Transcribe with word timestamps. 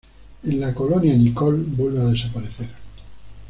En 0.43 0.59
la 0.59 0.73
colonia 0.73 1.13
Nicole 1.15 1.63
vuelve 1.63 2.01
a 2.01 2.05
desaparecer. 2.05 2.69